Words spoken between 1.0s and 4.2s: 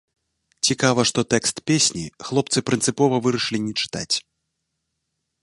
што тэкст песні хлопцы прынцыпова вырашылі не чытаць.